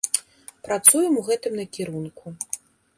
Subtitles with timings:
[0.69, 2.37] Працуем у гэтым накірунку.